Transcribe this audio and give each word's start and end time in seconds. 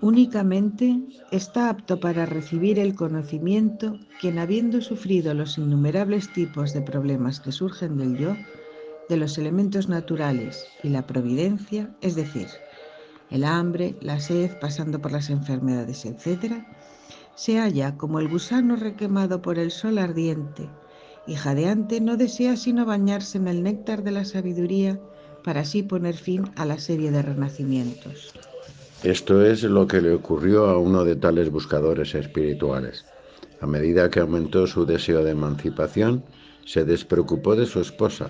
Únicamente 0.00 0.96
está 1.32 1.68
apto 1.70 1.98
para 1.98 2.24
recibir 2.24 2.78
el 2.78 2.94
conocimiento 2.94 3.98
quien 4.20 4.38
habiendo 4.38 4.80
sufrido 4.80 5.34
los 5.34 5.58
innumerables 5.58 6.32
tipos 6.32 6.72
de 6.72 6.82
problemas 6.82 7.40
que 7.40 7.50
surgen 7.50 7.96
del 7.96 8.16
yo, 8.16 8.36
de 9.08 9.16
los 9.16 9.38
elementos 9.38 9.88
naturales 9.88 10.66
y 10.84 10.90
la 10.90 11.04
providencia, 11.04 11.92
es 12.00 12.14
decir, 12.14 12.46
el 13.30 13.42
hambre, 13.42 13.96
la 14.00 14.20
sed, 14.20 14.52
pasando 14.60 15.00
por 15.00 15.10
las 15.10 15.30
enfermedades, 15.30 16.04
etc., 16.04 16.62
se 17.34 17.58
halla 17.58 17.96
como 17.96 18.20
el 18.20 18.28
gusano 18.28 18.76
requemado 18.76 19.42
por 19.42 19.58
el 19.58 19.72
sol 19.72 19.98
ardiente 19.98 20.68
y 21.26 21.34
jadeante 21.34 22.00
no 22.00 22.16
desea 22.16 22.56
sino 22.56 22.86
bañarse 22.86 23.38
en 23.38 23.48
el 23.48 23.64
néctar 23.64 24.04
de 24.04 24.12
la 24.12 24.24
sabiduría 24.24 25.00
para 25.42 25.60
así 25.60 25.82
poner 25.82 26.16
fin 26.16 26.50
a 26.54 26.64
la 26.64 26.78
serie 26.78 27.10
de 27.10 27.22
renacimientos. 27.22 28.32
Esto 29.04 29.44
es 29.44 29.62
lo 29.62 29.86
que 29.86 30.00
le 30.00 30.12
ocurrió 30.12 30.66
a 30.66 30.76
uno 30.76 31.04
de 31.04 31.14
tales 31.14 31.50
buscadores 31.52 32.16
espirituales. 32.16 33.06
A 33.60 33.66
medida 33.66 34.10
que 34.10 34.18
aumentó 34.18 34.66
su 34.66 34.86
deseo 34.86 35.22
de 35.22 35.30
emancipación, 35.30 36.24
se 36.64 36.84
despreocupó 36.84 37.54
de 37.54 37.66
su 37.66 37.80
esposa, 37.80 38.28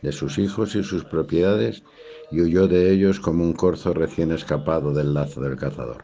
de 0.00 0.12
sus 0.12 0.38
hijos 0.38 0.74
y 0.74 0.82
sus 0.82 1.04
propiedades 1.04 1.82
y 2.30 2.40
huyó 2.40 2.66
de 2.66 2.90
ellos 2.90 3.20
como 3.20 3.44
un 3.44 3.52
corzo 3.52 3.92
recién 3.92 4.32
escapado 4.32 4.94
del 4.94 5.12
lazo 5.12 5.42
del 5.42 5.56
cazador. 5.56 6.02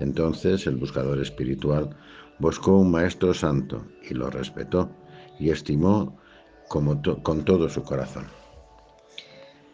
Entonces 0.00 0.66
el 0.66 0.76
buscador 0.76 1.20
espiritual 1.20 1.94
buscó 2.38 2.78
un 2.78 2.90
maestro 2.90 3.34
santo 3.34 3.84
y 4.08 4.14
lo 4.14 4.30
respetó 4.30 4.90
y 5.38 5.50
estimó 5.50 6.18
como 6.68 7.02
con 7.22 7.44
todo 7.44 7.68
su 7.68 7.82
corazón. 7.82 8.24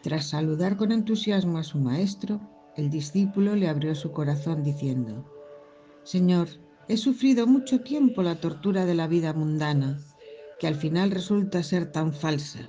Tras 0.03 0.31
saludar 0.31 0.77
con 0.77 0.91
entusiasmo 0.91 1.59
a 1.59 1.63
su 1.63 1.79
maestro, 1.79 2.41
el 2.79 2.91
discípulo 2.91 3.57
le 3.57 3.69
abrió 3.69 3.93
su 3.97 4.13
corazón 4.13 4.63
diciendo, 4.63 5.25
Señor, 6.05 6.47
he 6.87 6.97
sufrido 6.97 7.45
mucho 7.45 7.81
tiempo 7.81 8.23
la 8.23 8.41
tortura 8.41 8.87
de 8.87 8.95
la 8.95 9.09
vida 9.09 9.33
mundana, 9.33 9.99
que 10.61 10.69
al 10.69 10.77
final 10.77 11.11
resulta 11.11 11.65
ser 11.65 11.91
tan 11.91 12.13
falsa. 12.13 12.61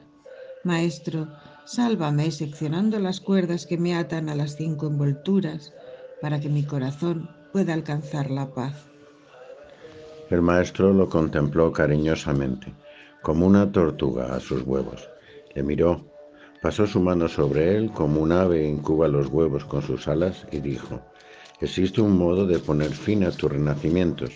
Maestro, 0.64 1.28
sálvame 1.66 2.32
seccionando 2.32 2.98
las 3.00 3.22
cuerdas 3.22 3.68
que 3.68 3.78
me 3.78 3.94
atan 3.96 4.30
a 4.30 4.36
las 4.36 4.56
cinco 4.56 4.88
envolturas, 4.88 5.74
para 6.22 6.40
que 6.40 6.50
mi 6.50 6.64
corazón 6.64 7.30
pueda 7.54 7.76
alcanzar 7.76 8.32
la 8.32 8.52
paz. 8.52 8.88
El 10.32 10.42
maestro 10.42 10.92
lo 10.92 11.08
contempló 11.08 11.72
cariñosamente, 11.72 12.74
como 13.22 13.46
una 13.46 13.72
tortuga 13.72 14.36
a 14.36 14.40
sus 14.40 14.64
huevos. 14.64 15.08
Le 15.54 15.62
miró 15.62 16.04
Pasó 16.62 16.86
su 16.86 17.00
mano 17.00 17.30
sobre 17.30 17.78
él 17.78 17.90
como 17.92 18.20
un 18.20 18.34
ave 18.34 18.68
incuba 18.68 19.08
los 19.08 19.28
huevos 19.28 19.64
con 19.64 19.82
sus 19.82 20.10
alas 20.10 20.46
y 20.52 20.60
dijo, 20.60 21.00
existe 21.62 22.02
un 22.02 22.18
modo 22.18 22.46
de 22.46 22.60
poner 22.60 22.92
fin 22.92 23.24
a 23.24 23.32
tus 23.32 23.50
renacimientos. 23.50 24.32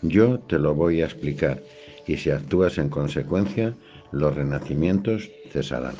Yo 0.00 0.38
te 0.38 0.60
lo 0.60 0.76
voy 0.76 1.02
a 1.02 1.06
explicar 1.06 1.60
y 2.06 2.16
si 2.16 2.30
actúas 2.30 2.78
en 2.78 2.90
consecuencia, 2.90 3.74
los 4.12 4.36
renacimientos 4.36 5.28
cesarán. 5.50 5.96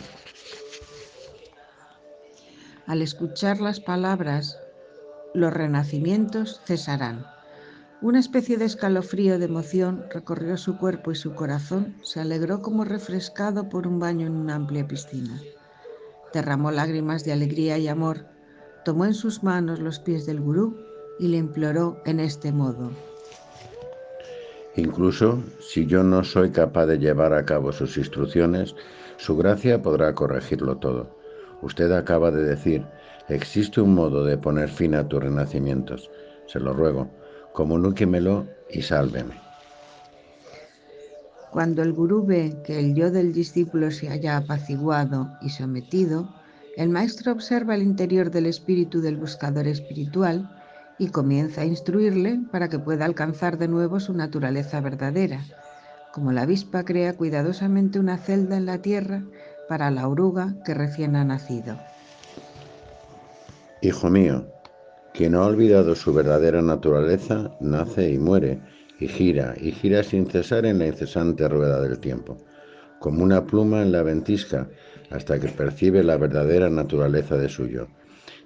Al 2.86 3.02
escuchar 3.02 3.60
las 3.60 3.80
palabras, 3.80 4.56
los 5.34 5.52
renacimientos 5.52 6.60
cesarán. 6.66 7.26
Una 8.00 8.20
especie 8.20 8.58
de 8.58 8.66
escalofrío 8.66 9.40
de 9.40 9.46
emoción 9.46 10.04
recorrió 10.12 10.56
su 10.56 10.78
cuerpo 10.78 11.10
y 11.10 11.16
su 11.16 11.34
corazón 11.34 11.96
se 12.02 12.20
alegró 12.20 12.62
como 12.62 12.84
refrescado 12.84 13.68
por 13.68 13.88
un 13.88 13.98
baño 13.98 14.28
en 14.28 14.36
una 14.36 14.54
amplia 14.54 14.86
piscina 14.86 15.42
derramó 16.34 16.70
lágrimas 16.70 17.24
de 17.24 17.32
alegría 17.32 17.78
y 17.78 17.88
amor, 17.88 18.26
tomó 18.84 19.06
en 19.06 19.14
sus 19.14 19.42
manos 19.42 19.80
los 19.80 19.98
pies 19.98 20.26
del 20.26 20.40
gurú 20.40 20.76
y 21.18 21.28
le 21.28 21.38
imploró 21.38 22.02
en 22.04 22.20
este 22.20 22.52
modo. 22.52 22.90
Incluso 24.76 25.42
si 25.60 25.86
yo 25.86 26.02
no 26.02 26.24
soy 26.24 26.50
capaz 26.50 26.86
de 26.86 26.98
llevar 26.98 27.32
a 27.32 27.44
cabo 27.44 27.72
sus 27.72 27.96
instrucciones, 27.96 28.74
su 29.16 29.36
gracia 29.36 29.80
podrá 29.80 30.14
corregirlo 30.14 30.76
todo. 30.76 31.16
Usted 31.62 31.92
acaba 31.92 32.30
de 32.30 32.42
decir, 32.42 32.84
existe 33.28 33.80
un 33.80 33.94
modo 33.94 34.24
de 34.24 34.36
poner 34.36 34.68
fin 34.68 34.94
a 34.94 35.08
tus 35.08 35.22
renacimientos. 35.22 36.10
Se 36.46 36.58
lo 36.58 36.74
ruego, 36.74 37.08
comuníquemelo 37.52 38.46
y 38.68 38.82
sálveme. 38.82 39.43
Cuando 41.54 41.82
el 41.82 41.92
gurú 41.92 42.26
ve 42.26 42.56
que 42.66 42.80
el 42.80 42.96
yo 42.96 43.12
del 43.12 43.32
discípulo 43.32 43.92
se 43.92 44.08
haya 44.08 44.36
apaciguado 44.36 45.30
y 45.40 45.50
sometido, 45.50 46.28
el 46.76 46.88
maestro 46.88 47.30
observa 47.30 47.76
el 47.76 47.82
interior 47.84 48.32
del 48.32 48.46
espíritu 48.46 49.00
del 49.00 49.16
buscador 49.16 49.68
espiritual 49.68 50.50
y 50.98 51.10
comienza 51.10 51.60
a 51.60 51.64
instruirle 51.64 52.40
para 52.50 52.68
que 52.68 52.80
pueda 52.80 53.04
alcanzar 53.04 53.56
de 53.56 53.68
nuevo 53.68 54.00
su 54.00 54.14
naturaleza 54.14 54.80
verdadera, 54.80 55.42
como 56.12 56.32
la 56.32 56.42
avispa 56.42 56.84
crea 56.84 57.12
cuidadosamente 57.12 58.00
una 58.00 58.18
celda 58.18 58.56
en 58.56 58.66
la 58.66 58.78
tierra 58.78 59.22
para 59.68 59.92
la 59.92 60.08
oruga 60.08 60.56
que 60.64 60.74
recién 60.74 61.14
ha 61.14 61.24
nacido. 61.24 61.78
Hijo 63.80 64.10
mío, 64.10 64.44
quien 65.12 65.36
ha 65.36 65.46
olvidado 65.46 65.94
su 65.94 66.12
verdadera 66.12 66.62
naturaleza 66.62 67.52
nace 67.60 68.10
y 68.10 68.18
muere 68.18 68.58
y 68.98 69.08
gira 69.08 69.54
y 69.60 69.72
gira 69.72 70.02
sin 70.02 70.26
cesar 70.26 70.66
en 70.66 70.78
la 70.78 70.86
incesante 70.86 71.48
rueda 71.48 71.80
del 71.80 71.98
tiempo, 71.98 72.38
como 73.00 73.22
una 73.24 73.44
pluma 73.44 73.82
en 73.82 73.92
la 73.92 74.02
ventisca, 74.02 74.68
hasta 75.10 75.38
que 75.38 75.48
percibe 75.48 76.02
la 76.02 76.16
verdadera 76.16 76.70
naturaleza 76.70 77.36
de 77.36 77.48
su 77.48 77.66
yo. 77.66 77.86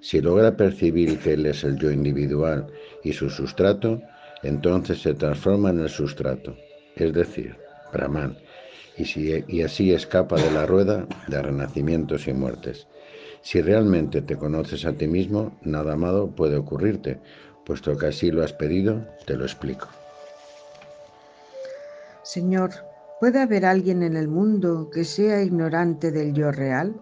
Si 0.00 0.20
logra 0.20 0.56
percibir 0.56 1.18
que 1.18 1.32
él 1.34 1.46
es 1.46 1.64
el 1.64 1.76
yo 1.76 1.90
individual 1.90 2.66
y 3.02 3.12
su 3.12 3.30
sustrato, 3.30 4.02
entonces 4.42 5.00
se 5.02 5.14
transforma 5.14 5.70
en 5.70 5.80
el 5.80 5.88
sustrato, 5.88 6.56
es 6.96 7.12
decir, 7.12 7.56
Brahman, 7.92 8.36
y, 8.96 9.62
así 9.62 9.92
escapa 9.92 10.36
de 10.36 10.50
la 10.50 10.66
rueda 10.66 11.06
de 11.28 11.42
renacimientos 11.42 12.26
y 12.26 12.32
muertes. 12.32 12.86
Si 13.42 13.60
realmente 13.60 14.22
te 14.22 14.36
conoces 14.36 14.84
a 14.84 14.92
ti 14.92 15.06
mismo, 15.06 15.56
nada 15.62 15.96
malo 15.96 16.30
puede 16.34 16.56
ocurrirte, 16.56 17.20
puesto 17.64 17.96
que 17.96 18.06
así 18.06 18.30
lo 18.30 18.42
has 18.42 18.52
pedido, 18.52 19.06
te 19.24 19.36
lo 19.36 19.44
explico. 19.44 19.88
Señor, 22.28 22.72
¿puede 23.20 23.40
haber 23.40 23.64
alguien 23.64 24.02
en 24.02 24.14
el 24.14 24.28
mundo 24.28 24.90
que 24.92 25.04
sea 25.04 25.42
ignorante 25.42 26.12
del 26.12 26.34
yo 26.34 26.52
real? 26.52 27.00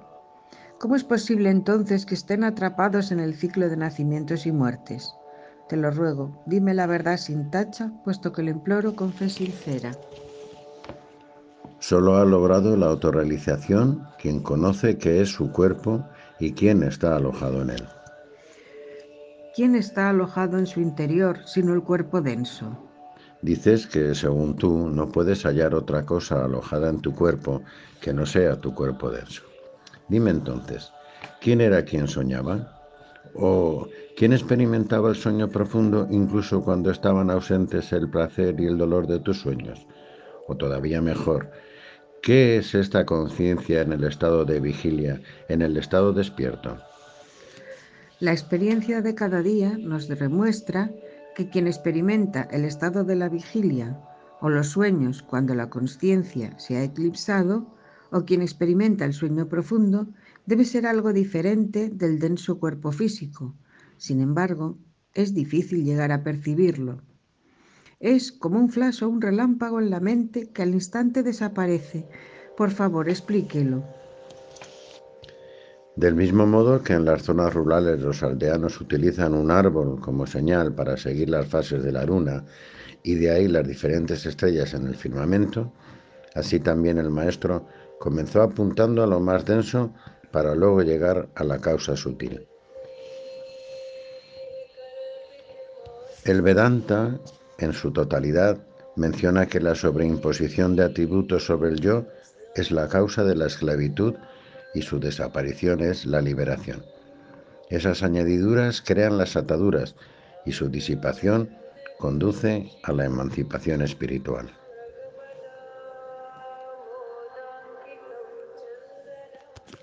¿Cómo 0.78 0.94
es 0.94 1.03
posible 1.03 1.50
entonces 1.50 2.06
que 2.06 2.14
estén 2.14 2.44
atrapados 2.44 3.10
en 3.10 3.19
el 3.19 3.34
ciclo 3.34 3.69
de 3.69 3.76
nacimientos 3.76 4.47
y 4.47 4.53
muertes? 4.53 5.12
Te 5.69 5.76
lo 5.76 5.91
ruego, 5.91 6.44
dime 6.47 6.75
la 6.75 6.87
verdad 6.87 7.16
sin 7.16 7.50
tacha, 7.50 7.91
puesto 8.04 8.31
que 8.31 8.44
lo 8.44 8.50
imploro 8.50 8.94
con 8.94 9.12
fe 9.12 9.28
sincera. 9.28 9.91
Solo 11.81 12.19
ha 12.19 12.25
logrado 12.25 12.76
la 12.76 12.87
autorrealización 12.87 14.06
quien 14.20 14.44
conoce 14.44 14.97
qué 14.97 15.22
es 15.22 15.28
su 15.31 15.50
cuerpo 15.50 16.06
y 16.38 16.53
quién 16.53 16.84
está 16.84 17.16
alojado 17.16 17.62
en 17.62 17.70
él. 17.70 17.88
¿Quién 19.56 19.75
está 19.75 20.08
alojado 20.08 20.56
en 20.56 20.69
su 20.69 20.81
interior 20.81 21.41
sino 21.47 21.75
el 21.75 21.82
cuerpo 21.82 22.20
denso? 22.20 22.85
Dices 23.42 23.86
que 23.86 24.14
según 24.14 24.56
tú 24.56 24.88
no 24.88 25.08
puedes 25.08 25.44
hallar 25.44 25.74
otra 25.74 26.04
cosa 26.06 26.44
alojada 26.44 26.88
en 26.88 27.00
tu 27.00 27.14
cuerpo 27.14 27.62
que 28.00 28.12
no 28.12 28.26
sea 28.26 28.60
tu 28.60 28.74
cuerpo 28.74 29.10
denso. 29.10 29.42
Dime 30.08 30.30
entonces, 30.30 30.92
¿quién 31.41 31.60
era 31.60 31.84
quien 31.84 32.08
soñaba? 32.08 32.72
¿O 33.34 33.88
quién 34.16 34.32
experimentaba 34.32 35.10
el 35.10 35.16
sueño 35.16 35.48
profundo 35.48 36.06
incluso 36.10 36.62
cuando 36.62 36.91
estaban 36.91 37.30
ausentes 37.30 37.92
el 37.92 38.08
placer 38.08 38.58
y 38.58 38.66
el 38.66 38.78
dolor 38.78 39.06
de 39.06 39.20
tus 39.20 39.41
sueños? 39.41 39.86
O 40.48 40.56
todavía 40.56 41.02
mejor, 41.02 41.50
¿qué 42.22 42.56
es 42.56 42.75
esta 42.75 43.04
conciencia 43.04 43.82
en 43.82 43.92
el 43.92 44.04
estado 44.04 44.44
de 44.44 44.60
vigilia, 44.60 45.20
en 45.48 45.60
el 45.60 45.76
estado 45.76 46.12
despierto? 46.12 46.78
La 48.19 48.32
experiencia 48.32 49.02
de 49.02 49.14
cada 49.14 49.43
día 49.43 49.76
nos 49.78 50.08
demuestra 50.08 50.90
que 51.37 51.50
quien 51.50 51.67
experimenta 51.67 52.49
el 52.50 52.65
estado 52.65 53.05
de 53.05 53.15
la 53.15 53.29
vigilia 53.29 54.00
o 54.41 54.49
los 54.49 54.69
sueños 54.69 55.23
cuando 55.23 55.55
la 55.55 55.69
conciencia 55.69 56.59
se 56.59 56.79
ha 56.79 56.83
eclipsado, 56.83 57.77
o 58.11 58.25
quien 58.25 58.41
experimenta 58.41 59.05
el 59.05 59.12
sueño 59.12 59.47
profundo, 59.47 60.09
debe 60.47 60.65
ser 60.65 60.87
algo 60.87 61.12
diferente 61.12 61.91
del 61.91 62.19
denso 62.19 62.59
cuerpo 62.59 62.91
físico. 62.91 63.55
Sin 63.99 64.21
embargo, 64.21 64.79
es 65.12 65.35
difícil 65.35 65.85
llegar 65.85 66.11
a 66.11 66.23
percibirlo. 66.23 67.03
Es 68.00 68.33
como 68.33 68.59
un 68.59 68.71
flash 68.71 69.05
o 69.05 69.09
un 69.09 69.21
relámpago 69.21 69.79
en 69.79 69.91
la 69.91 70.00
mente 70.00 70.50
que 70.50 70.62
al 70.62 70.73
instante 70.73 71.23
desaparece. 71.23 72.09
Por 72.56 72.71
favor, 72.71 73.11
explíquelo. 73.11 73.85
Del 75.96 76.14
mismo 76.14 76.46
modo 76.46 76.82
que 76.82 76.93
en 76.93 77.06
las 77.06 77.22
zonas 77.22 77.54
rurales 77.54 78.02
los 78.02 78.22
aldeanos 78.22 78.78
utilizan 78.82 79.32
un 79.32 79.50
árbol 79.50 79.98
como 79.98 80.26
señal 80.26 80.75
para 80.75 80.98
seguir 80.98 81.31
las 81.31 81.46
fases 81.46 81.82
de 81.82 81.90
la 81.90 82.04
luna 82.04 82.44
y 83.02 83.14
de 83.14 83.31
ahí 83.31 83.48
las 83.48 83.66
diferentes 83.66 84.26
estrellas 84.26 84.75
en 84.75 84.87
el 84.87 84.94
firmamento, 84.94 85.72
así 86.34 86.60
también 86.60 86.98
el 86.98 87.08
maestro 87.08 87.66
comenzó 87.98 88.43
apuntando 88.43 89.02
a 89.02 89.06
lo 89.06 89.20
más 89.20 89.46
denso 89.46 89.90
para 90.32 90.54
luego 90.54 90.82
llegar 90.82 91.31
a 91.34 91.44
la 91.44 91.60
causa 91.60 91.96
sutil. 91.96 92.46
El 96.26 96.42
Vedanta, 96.42 97.19
en 97.56 97.72
su 97.72 97.90
totalidad, 97.90 98.58
menciona 98.96 99.46
que 99.46 99.60
la 99.60 99.75
sobreimposición 99.75 100.76
de 100.76 100.84
atributos 100.84 101.46
sobre 101.46 101.70
el 101.70 101.81
yo 101.81 102.04
es 102.54 102.70
la 102.70 102.87
causa 102.88 103.25
de 103.25 103.34
la 103.34 103.46
esclavitud 103.46 104.14
y 104.76 104.82
su 104.82 105.00
desaparición 105.00 105.81
es 105.81 106.05
la 106.05 106.20
liberación. 106.20 106.84
Esas 107.70 108.02
añadiduras 108.02 108.82
crean 108.82 109.17
las 109.17 109.34
ataduras 109.34 109.94
y 110.44 110.52
su 110.52 110.69
disipación 110.69 111.49
conduce 111.99 112.70
a 112.82 112.93
la 112.93 113.06
emancipación 113.06 113.81
espiritual. 113.81 114.50